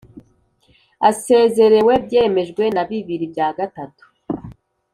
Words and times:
asezerewe 1.09 1.93
byemejwe 2.05 2.63
na 2.75 2.83
bibiri 2.89 3.25
bya 3.33 3.47
gatatu 3.57 4.03